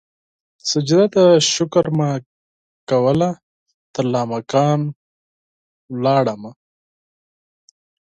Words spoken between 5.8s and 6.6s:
ولاړمه